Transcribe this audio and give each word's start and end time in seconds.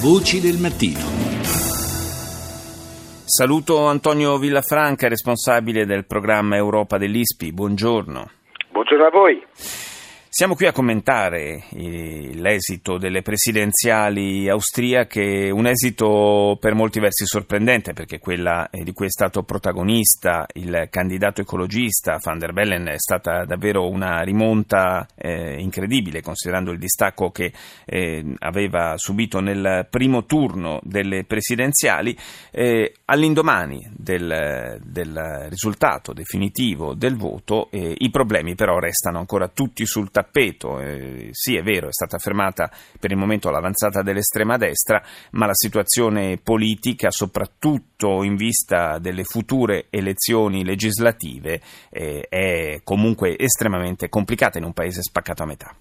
Voci 0.00 0.40
del 0.40 0.58
mattino. 0.58 1.00
Saluto 3.24 3.84
Antonio 3.88 4.38
Villafranca, 4.38 5.08
responsabile 5.08 5.86
del 5.86 6.06
programma 6.06 6.54
Europa 6.54 6.98
dell'ISPI. 6.98 7.52
Buongiorno. 7.52 8.30
Buongiorno 8.70 9.04
a 9.04 9.10
voi. 9.10 9.44
Siamo 10.38 10.54
qui 10.54 10.66
a 10.66 10.72
commentare 10.72 11.64
l'esito 11.72 12.96
delle 12.96 13.22
presidenziali 13.22 14.48
austriache, 14.48 15.50
un 15.50 15.66
esito 15.66 16.56
per 16.60 16.74
molti 16.74 17.00
versi 17.00 17.26
sorprendente 17.26 17.92
perché 17.92 18.20
quella 18.20 18.70
di 18.70 18.92
cui 18.92 19.06
è 19.06 19.10
stato 19.10 19.42
protagonista 19.42 20.46
il 20.52 20.86
candidato 20.90 21.40
ecologista 21.40 22.20
Van 22.22 22.38
der 22.38 22.52
Bellen 22.52 22.86
è 22.86 22.98
stata 22.98 23.44
davvero 23.46 23.90
una 23.90 24.20
rimonta 24.20 25.08
eh, 25.16 25.58
incredibile 25.58 26.22
considerando 26.22 26.70
il 26.70 26.78
distacco 26.78 27.32
che 27.32 27.52
eh, 27.84 28.24
aveva 28.38 28.94
subito 28.96 29.40
nel 29.40 29.88
primo 29.90 30.24
turno 30.24 30.78
delle 30.84 31.24
presidenziali. 31.24 32.16
Eh, 32.52 32.92
all'indomani 33.06 33.90
del, 33.92 34.80
del, 34.84 35.46
risultato 35.48 36.12
definitivo 36.12 36.94
del 36.94 37.16
voto 37.16 37.70
eh, 37.72 37.92
i 37.98 38.10
problemi 38.10 38.54
però 38.54 38.78
restano 38.78 39.18
ancora 39.18 39.48
tutti 39.48 39.84
sul 39.84 40.12
tappeto 40.12 40.26
tappeto. 40.28 40.80
Eh, 40.80 41.28
sì, 41.32 41.56
è 41.56 41.62
vero, 41.62 41.88
è 41.88 41.92
stata 41.92 42.18
fermata 42.18 42.70
per 43.00 43.10
il 43.10 43.16
momento 43.16 43.50
l'avanzata 43.50 44.02
dell'estrema 44.02 44.56
destra, 44.56 45.02
ma 45.32 45.46
la 45.46 45.54
situazione 45.54 46.38
politica, 46.38 47.10
soprattutto 47.10 48.22
in 48.22 48.36
vista 48.36 48.98
delle 48.98 49.24
future 49.24 49.86
elezioni 49.90 50.64
legislative, 50.64 51.60
eh, 51.90 52.26
è 52.28 52.80
comunque 52.84 53.36
estremamente 53.38 54.08
complicata 54.08 54.58
in 54.58 54.64
un 54.64 54.72
paese 54.72 55.02
spaccato 55.02 55.42
a 55.42 55.46
metà. 55.46 55.74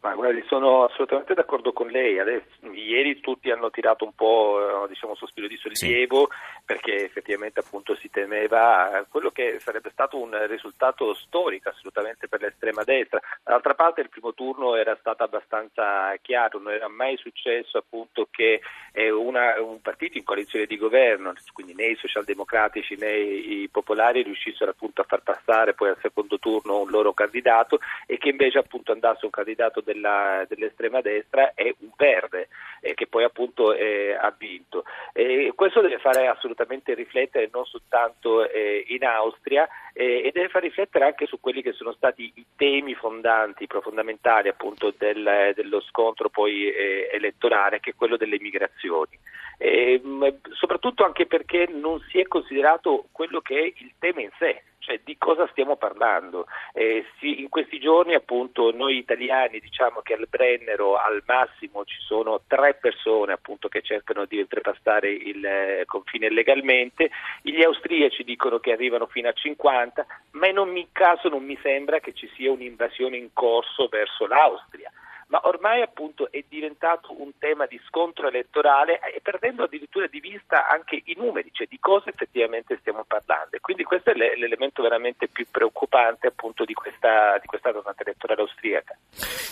Ma 0.00 0.14
guardi, 0.14 0.44
sono 0.46 0.84
assolutamente 0.84 1.34
d'accordo 1.34 1.72
con 1.72 1.88
lei. 1.88 2.20
Adesso, 2.20 2.70
ieri 2.72 3.18
tutti 3.18 3.50
hanno 3.50 3.68
tirato 3.70 4.04
un 4.04 4.14
po' 4.14 4.84
eh, 4.84 4.88
diciamo, 4.88 5.16
sospiro 5.16 5.48
di 5.48 5.56
sollievo 5.56 6.28
sì. 6.30 6.62
perché 6.64 7.04
effettivamente 7.04 7.58
appunto 7.58 7.96
si 7.96 8.08
temeva 8.08 9.04
quello 9.10 9.30
che 9.30 9.58
sarebbe 9.58 9.90
stato 9.90 10.16
un 10.16 10.46
risultato 10.46 11.14
storico 11.14 11.70
assolutamente 11.70 12.28
per 12.28 12.42
l'estrema 12.42 12.84
destra. 12.84 13.20
Dall'altra 13.42 13.74
parte 13.74 14.00
il 14.02 14.08
primo 14.08 14.34
turno 14.34 14.76
era 14.76 14.96
stato 15.00 15.24
abbastanza 15.24 16.14
chiaro, 16.22 16.60
non 16.60 16.72
era 16.72 16.88
mai 16.88 17.16
successo 17.16 17.78
appunto 17.78 18.28
che 18.30 18.60
eh, 18.92 19.10
una, 19.10 19.60
un 19.60 19.80
partito 19.80 20.16
in 20.16 20.22
coalizione 20.22 20.66
di 20.66 20.78
governo, 20.78 21.32
quindi 21.52 21.74
né 21.74 21.86
i 21.86 21.96
socialdemocratici 21.96 22.94
né 22.96 23.16
i 23.16 23.68
popolari 23.68 24.22
riuscissero 24.22 24.70
appunto 24.70 25.00
a 25.00 25.06
far 25.08 25.22
passare 25.22 25.74
poi 25.74 25.88
al 25.88 25.98
secondo 26.00 26.38
turno 26.38 26.82
un 26.82 26.88
loro 26.90 27.12
candidato 27.12 27.80
e 28.06 28.16
che 28.16 28.28
invece 28.28 28.58
appunto 28.58 28.92
andasse 28.92 29.24
un 29.24 29.32
candidato 29.32 29.82
della, 29.92 30.44
dell'estrema 30.46 31.00
destra 31.00 31.52
è 31.54 31.74
un 31.78 31.90
verde 31.96 32.48
eh, 32.80 32.92
che 32.94 33.06
poi 33.06 33.24
appunto 33.24 33.72
eh, 33.72 34.12
ha 34.14 34.34
vinto. 34.36 34.84
E 35.12 35.52
questo 35.54 35.80
deve 35.80 35.98
fare 35.98 36.26
assolutamente 36.26 36.92
riflettere 36.94 37.48
non 37.52 37.64
soltanto 37.64 38.48
eh, 38.48 38.84
in 38.88 39.04
Austria 39.04 39.66
e 39.94 40.30
deve 40.32 40.48
far 40.48 40.62
riflettere 40.62 41.06
anche 41.06 41.26
su 41.26 41.40
quelli 41.40 41.60
che 41.60 41.72
sono 41.72 41.92
stati 41.92 42.30
i 42.36 42.44
temi 42.54 42.94
fondanti, 42.94 43.66
fondamentali 43.66 44.46
appunto 44.46 44.94
del, 44.96 45.52
dello 45.56 45.80
scontro 45.80 46.28
poi 46.28 46.70
eh, 46.70 47.08
elettorale 47.12 47.80
che 47.80 47.90
è 47.90 47.94
quello 47.96 48.16
delle 48.16 48.38
migrazioni. 48.38 49.18
E, 49.58 50.00
soprattutto 50.52 51.04
anche 51.04 51.26
perché 51.26 51.66
non 51.66 51.98
si 52.10 52.20
è 52.20 52.28
considerato 52.28 53.06
quello 53.10 53.40
che 53.40 53.58
è 53.58 53.72
il 53.82 53.92
tema 53.98 54.20
in 54.20 54.30
sé, 54.38 54.62
cioè 54.88 55.00
di 55.04 55.18
cosa 55.18 55.46
stiamo 55.48 55.76
parlando? 55.76 56.46
Eh, 56.72 57.04
sì, 57.18 57.42
in 57.42 57.50
questi 57.50 57.78
giorni 57.78 58.14
appunto 58.14 58.72
noi 58.74 58.96
italiani 58.96 59.60
diciamo 59.60 60.00
che 60.00 60.14
al 60.14 60.26
Brennero 60.30 60.96
al 60.96 61.22
massimo 61.26 61.84
ci 61.84 61.98
sono 62.00 62.40
tre 62.46 62.74
persone 62.74 63.34
appunto 63.34 63.68
che 63.68 63.82
cercano 63.82 64.24
di 64.24 64.40
oltrepassare 64.40 65.10
il 65.10 65.44
eh, 65.44 65.82
confine 65.84 66.30
legalmente, 66.30 67.10
gli 67.42 67.62
austriaci 67.62 68.24
dicono 68.24 68.60
che 68.60 68.72
arrivano 68.72 69.06
fino 69.06 69.28
a 69.28 69.32
50, 69.32 70.06
ma 70.32 70.48
in 70.48 70.58
ogni 70.58 70.88
caso 70.90 71.28
non 71.28 71.44
mi 71.44 71.58
sembra 71.60 72.00
che 72.00 72.14
ci 72.14 72.30
sia 72.34 72.50
un'invasione 72.50 73.18
in 73.18 73.28
corso 73.34 73.88
verso 73.88 74.26
l'Austria 74.26 74.90
ma 75.28 75.40
ormai 75.44 75.82
appunto 75.82 76.30
è 76.30 76.42
diventato 76.48 77.20
un 77.20 77.32
tema 77.38 77.66
di 77.66 77.80
scontro 77.86 78.28
elettorale 78.28 79.00
e 79.14 79.20
perdendo 79.20 79.64
addirittura 79.64 80.06
di 80.06 80.20
vista 80.20 80.68
anche 80.68 81.02
i 81.04 81.14
numeri, 81.16 81.50
cioè 81.52 81.66
di 81.68 81.78
cosa 81.78 82.08
effettivamente 82.10 82.78
stiamo 82.80 83.04
parlando. 83.04 83.56
E 83.56 83.60
quindi 83.60 83.84
questo 83.84 84.10
è 84.10 84.14
l'elemento 84.14 84.82
veramente 84.82 85.28
più 85.28 85.46
preoccupante 85.50 86.28
appunto 86.28 86.64
di 86.64 86.72
questa, 86.72 87.38
di 87.40 87.46
questa 87.46 87.72
tornata 87.72 88.02
elettorale 88.02 88.40
austriaca. 88.40 88.96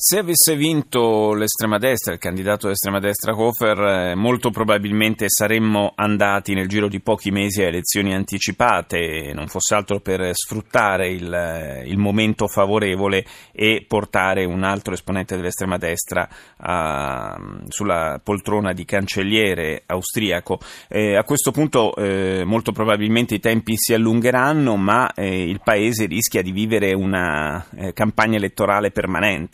Se 0.00 0.18
avesse 0.18 0.54
vinto 0.54 1.34
l'estrema 1.34 1.78
destra, 1.78 2.12
il 2.12 2.20
candidato 2.20 2.66
dell'estrema 2.66 3.00
destra 3.00 3.32
Hofer, 3.32 3.78
eh, 3.78 4.14
molto 4.14 4.50
probabilmente 4.50 5.26
saremmo 5.28 5.92
andati 5.96 6.54
nel 6.54 6.68
giro 6.68 6.88
di 6.88 7.00
pochi 7.00 7.30
mesi 7.30 7.62
a 7.62 7.66
elezioni 7.66 8.14
anticipate, 8.14 9.32
non 9.34 9.48
fosse 9.48 9.74
altro 9.74 9.98
per 9.98 10.30
sfruttare 10.34 11.10
il, 11.10 11.32
eh, 11.32 11.82
il 11.86 11.98
momento 11.98 12.46
favorevole 12.46 13.24
e 13.52 13.84
portare 13.86 14.44
un 14.44 14.62
altro 14.62 14.94
esponente 14.94 15.34
dell'estrema 15.34 15.78
destra 15.78 16.28
uh, 16.58 17.64
sulla 17.68 18.20
poltrona 18.22 18.72
di 18.72 18.84
cancelliere 18.84 19.82
austriaco. 19.86 20.60
Eh, 20.88 21.16
a 21.16 21.24
questo 21.24 21.50
punto 21.50 21.94
eh, 21.96 22.44
molto 22.44 22.70
probabilmente 22.72 23.34
i 23.34 23.40
tempi 23.40 23.74
si 23.76 23.94
allungheranno, 23.94 24.76
ma 24.76 25.12
eh, 25.12 25.42
il 25.48 25.60
Paese 25.62 26.06
rischia 26.06 26.42
di 26.42 26.52
vivere 26.52 26.92
una 26.92 27.66
eh, 27.74 27.92
campagna 27.92 28.36
elettorale 28.36 28.90
permanente. 28.90 29.47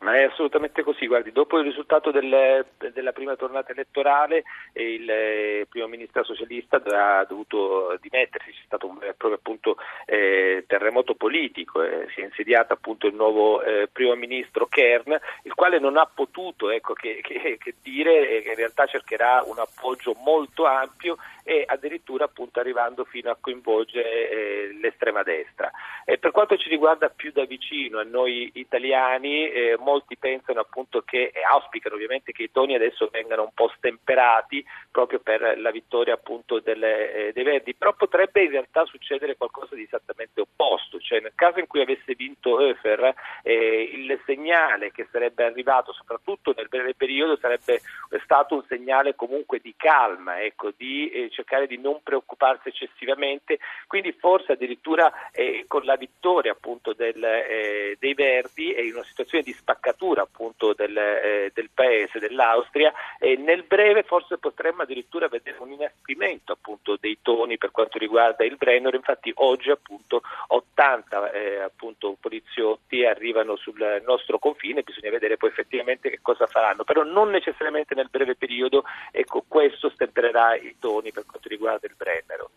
Ma 0.00 0.14
è 0.14 0.22
assolutamente 0.22 0.84
così, 0.84 1.08
guardi, 1.08 1.32
dopo 1.32 1.58
il 1.58 1.64
risultato 1.64 2.12
del, 2.12 2.64
della 2.92 3.12
prima 3.12 3.34
tornata 3.34 3.72
elettorale 3.72 4.44
il 4.74 5.10
eh, 5.10 5.66
primo 5.68 5.88
ministro 5.88 6.22
socialista 6.22 6.80
ha 6.84 7.24
dovuto 7.24 7.98
dimettersi, 8.00 8.52
c'è 8.52 8.62
stato 8.64 8.86
un 8.86 8.98
vero 8.98 9.10
e 9.10 9.14
proprio 9.14 9.38
appunto, 9.38 9.76
eh, 10.06 10.64
terremoto 10.68 11.14
politico, 11.28 11.82
eh, 11.82 12.08
si 12.14 12.22
è 12.22 12.24
insediato 12.24 12.72
appunto 12.72 13.06
il 13.06 13.14
nuovo 13.14 13.62
eh, 13.62 13.86
primo 13.92 14.14
ministro 14.14 14.64
Kern, 14.64 15.14
il 15.42 15.52
quale 15.52 15.78
non 15.78 15.98
ha 15.98 16.06
potuto 16.12 16.70
ecco, 16.70 16.94
che, 16.94 17.20
che, 17.22 17.58
che 17.60 17.74
dire 17.82 18.40
che 18.40 18.48
in 18.48 18.56
realtà 18.56 18.86
cercherà 18.86 19.42
un 19.44 19.58
appoggio 19.58 20.16
molto 20.24 20.64
ampio 20.64 21.18
e 21.44 21.64
addirittura 21.66 22.24
appunto 22.24 22.60
arrivando 22.60 23.04
fino 23.04 23.30
a 23.30 23.36
coinvolgere 23.38 24.30
eh, 24.30 24.78
l'estrema 24.80 25.22
destra. 25.22 25.70
per 26.04 26.30
quanto 26.30 26.56
ci 26.56 26.68
riguarda 26.68 27.08
più 27.08 27.30
da 27.32 27.44
vicino 27.44 27.98
a 27.98 28.04
noi 28.04 28.50
italiani, 28.54 29.50
eh, 29.50 29.76
molti 29.78 30.16
pensano 30.16 30.60
appunto 30.60 31.02
che, 31.02 31.30
e 31.32 31.42
auspicano 31.42 31.94
ovviamente 31.94 32.32
che 32.32 32.44
i 32.44 32.50
toni 32.50 32.74
adesso 32.74 33.08
vengano 33.10 33.42
un 33.42 33.52
po' 33.54 33.70
stemperati 33.76 34.64
proprio 34.90 35.20
per 35.20 35.58
la 35.58 35.70
vittoria 35.70 36.14
appunto 36.14 36.60
delle, 36.60 37.28
eh, 37.28 37.32
dei 37.32 37.44
Verdi, 37.44 37.74
però 37.74 37.94
potrebbe 37.94 38.42
in 38.42 38.50
realtà 38.50 38.84
succedere 38.84 39.36
qualcosa 39.36 39.74
di 39.74 39.84
esattamente 39.84 40.40
opposto, 40.40 40.98
cioè 41.00 41.17
nel 41.20 41.32
caso 41.34 41.58
in 41.58 41.66
cui 41.66 41.80
avesse 41.80 42.14
vinto 42.14 42.60
Höfer 42.60 43.14
eh, 43.42 43.90
il 43.92 44.20
segnale 44.24 44.92
che 44.92 45.06
sarebbe 45.10 45.44
arrivato 45.44 45.92
soprattutto 45.92 46.52
nel 46.56 46.68
breve 46.68 46.94
periodo 46.94 47.36
sarebbe 47.36 47.80
stato 48.22 48.54
un 48.56 48.64
segnale 48.68 49.14
comunque 49.14 49.58
di 49.60 49.74
calma, 49.76 50.42
ecco, 50.42 50.72
di 50.76 51.10
eh, 51.10 51.30
cercare 51.30 51.66
di 51.66 51.78
non 51.78 52.00
preoccuparsi 52.02 52.68
eccessivamente, 52.68 53.58
quindi 53.86 54.12
forse 54.12 54.52
addirittura 54.52 55.30
eh, 55.30 55.64
con 55.66 55.84
la 55.84 55.96
vittoria 55.96 56.52
appunto 56.52 56.92
del, 56.92 57.22
eh, 57.22 57.96
dei 57.98 58.14
Verdi 58.14 58.72
e 58.72 58.86
in 58.86 58.94
una 58.94 59.04
situazione 59.04 59.44
di 59.44 59.52
spaccatura 59.52 60.22
appunto 60.22 60.74
del, 60.74 60.96
eh, 60.96 61.50
del 61.54 61.70
paese, 61.72 62.18
dell'Austria 62.18 62.92
e 63.18 63.36
nel 63.36 63.64
breve 63.64 64.02
forse 64.02 64.38
potremmo 64.38 64.82
addirittura 64.82 65.28
vedere 65.28 65.58
un 65.60 65.72
inasprimento 65.72 66.52
appunto 66.52 66.96
dei 67.00 67.18
toni 67.22 67.58
per 67.58 67.70
quanto 67.70 67.98
riguarda 67.98 68.44
il 68.44 68.56
Brennero, 68.56 68.96
infatti 68.96 69.32
oggi 69.36 69.70
appunto 69.70 70.22
80 70.48 71.07
eh, 71.32 71.60
appunto, 71.60 72.16
poliziotti 72.20 73.04
arrivano 73.04 73.56
sul 73.56 74.02
nostro 74.06 74.38
confine, 74.38 74.82
bisogna 74.82 75.10
vedere 75.10 75.36
poi 75.36 75.50
effettivamente 75.50 76.10
che 76.10 76.20
cosa 76.22 76.46
faranno, 76.46 76.84
però 76.84 77.02
non 77.02 77.30
necessariamente 77.30 77.94
nel 77.94 78.08
breve 78.10 78.34
periodo, 78.36 78.84
ecco 79.10 79.44
questo 79.46 79.90
stempererà 79.90 80.56
i 80.56 80.76
toni 80.78 81.12
per 81.12 81.24
quanto 81.26 81.48
riguarda 81.48 81.86
il 81.86 81.94
Brennero. 81.96 82.50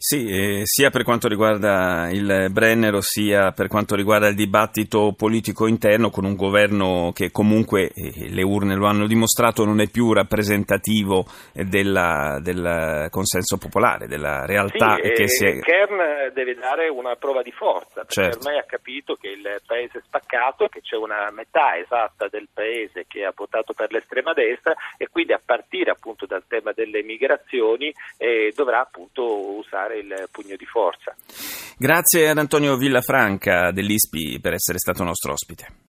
Sì, 0.00 0.26
eh, 0.28 0.60
sia 0.62 0.90
per 0.90 1.02
quanto 1.02 1.26
riguarda 1.26 2.08
il 2.10 2.48
Brennero 2.52 3.00
sia 3.00 3.50
per 3.50 3.66
quanto 3.66 3.96
riguarda 3.96 4.28
il 4.28 4.36
dibattito 4.36 5.12
politico 5.14 5.66
interno 5.66 6.08
con 6.08 6.24
un 6.24 6.36
governo 6.36 7.10
che 7.12 7.32
comunque, 7.32 7.90
eh, 7.92 8.28
le 8.30 8.42
urne 8.42 8.76
lo 8.76 8.86
hanno 8.86 9.08
dimostrato, 9.08 9.64
non 9.64 9.80
è 9.80 9.88
più 9.90 10.12
rappresentativo 10.12 11.26
della, 11.52 12.38
del 12.40 13.08
consenso 13.10 13.58
popolare, 13.58 14.06
della 14.06 14.46
realtà. 14.46 14.94
Sì, 15.02 15.10
che 15.10 15.28
si 15.28 15.44
è... 15.44 15.58
Kern 15.58 16.32
deve 16.32 16.54
dare 16.54 16.88
una 16.88 17.16
prova 17.16 17.42
di 17.42 17.50
forza, 17.50 17.77
perché 17.92 18.12
certo. 18.12 18.38
ormai 18.38 18.58
ha 18.58 18.64
capito 18.64 19.14
che 19.14 19.28
il 19.28 19.62
paese 19.66 19.98
è 19.98 20.02
spaccato 20.04 20.68
che 20.68 20.80
c'è 20.80 20.96
una 20.96 21.30
metà 21.30 21.76
esatta 21.76 22.28
del 22.28 22.48
paese 22.52 23.04
che 23.06 23.24
ha 23.24 23.32
votato 23.34 23.72
per 23.72 23.92
l'estrema 23.92 24.32
destra 24.32 24.74
e 24.96 25.08
quindi 25.08 25.32
a 25.32 25.40
partire 25.44 25.90
appunto 25.90 26.26
dal 26.26 26.44
tema 26.46 26.72
delle 26.72 27.02
migrazioni 27.02 27.92
eh, 28.16 28.52
dovrà 28.54 28.80
appunto 28.80 29.56
usare 29.56 29.98
il 29.98 30.28
pugno 30.30 30.56
di 30.56 30.66
forza. 30.66 31.14
Grazie 31.76 32.28
ad 32.28 32.38
Antonio 32.38 32.76
Villafranca 32.76 33.70
dell'ISPI 33.70 34.40
per 34.40 34.54
essere 34.54 34.78
stato 34.78 35.04
nostro 35.04 35.32
ospite. 35.32 35.86